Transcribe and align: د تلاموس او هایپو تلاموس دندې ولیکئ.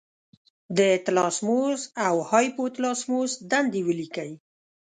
د 0.77 0.79
تلاموس 1.05 1.81
او 2.07 2.15
هایپو 2.29 2.63
تلاموس 2.75 3.31
دندې 3.51 3.81
ولیکئ. 3.87 4.31